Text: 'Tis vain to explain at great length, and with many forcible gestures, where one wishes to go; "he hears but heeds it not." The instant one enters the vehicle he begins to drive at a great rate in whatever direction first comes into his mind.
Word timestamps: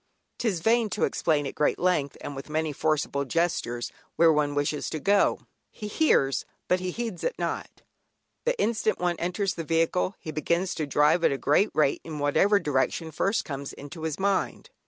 'Tis 0.39 0.61
vain 0.61 0.89
to 0.89 1.03
explain 1.03 1.45
at 1.45 1.53
great 1.53 1.77
length, 1.77 2.17
and 2.21 2.35
with 2.35 2.49
many 2.49 2.73
forcible 2.73 3.23
gestures, 3.23 3.91
where 4.15 4.33
one 4.33 4.55
wishes 4.55 4.89
to 4.89 4.99
go; 4.99 5.41
"he 5.69 5.87
hears 5.87 6.43
but 6.67 6.79
heeds 6.79 7.23
it 7.23 7.35
not." 7.37 7.83
The 8.45 8.59
instant 8.59 8.97
one 8.97 9.15
enters 9.17 9.53
the 9.53 9.63
vehicle 9.63 10.15
he 10.17 10.31
begins 10.31 10.73
to 10.73 10.87
drive 10.87 11.23
at 11.23 11.31
a 11.31 11.37
great 11.37 11.69
rate 11.75 12.01
in 12.03 12.17
whatever 12.17 12.59
direction 12.59 13.11
first 13.11 13.45
comes 13.45 13.73
into 13.73 14.01
his 14.01 14.17
mind. 14.19 14.71